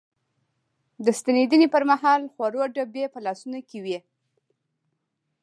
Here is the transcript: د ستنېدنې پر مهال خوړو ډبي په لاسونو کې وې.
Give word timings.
د 1.05 1.07
ستنېدنې 1.19 1.67
پر 1.73 1.83
مهال 1.91 2.21
خوړو 2.33 2.61
ډبي 2.75 3.03
په 3.13 3.19
لاسونو 3.25 3.59
کې 3.69 3.77
وې. 3.83 3.99